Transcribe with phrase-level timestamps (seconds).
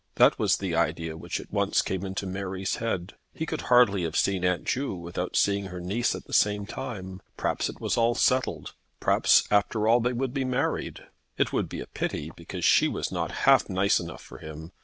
[0.15, 3.13] That was the idea which at once came into Mary's head.
[3.35, 7.21] He could hardly have seen Aunt Ju without seeing her niece at the same time.
[7.37, 8.73] Perhaps it was all settled.
[8.99, 11.05] Perhaps, after all, they would be married.
[11.37, 14.71] It would be a pity, because she was not half nice enough for him.